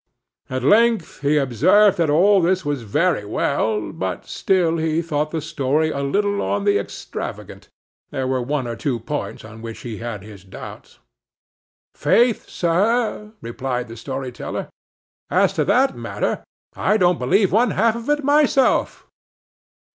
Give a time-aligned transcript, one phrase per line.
[0.49, 5.41] At length he observed that all this was very well, but still he thought the
[5.41, 7.67] story a little on the extravagant
[8.09, 10.97] there were one or two points on which he had his doubts.
[11.93, 14.69] "Faith, sir," replied the story teller,
[15.29, 16.43] "as to that matter,
[16.75, 19.05] I don't believe one half of it myself."